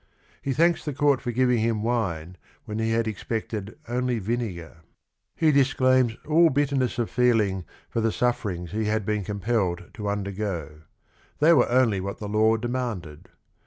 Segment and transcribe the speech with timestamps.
[0.41, 4.77] He thanks the court for giving him wine when he had expected only vinegar.
[5.35, 10.81] He disclaims all bitterness of feeling for the sufferings he had been compelled to undergo:
[11.37, 13.29] they were only what the law demanded.